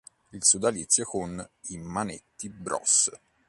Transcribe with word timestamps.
Il 0.31 0.43
sodalizio 0.43 1.05
con 1.05 1.47
i 1.67 1.77
Manetti 1.77 2.49
bros. 2.49 3.11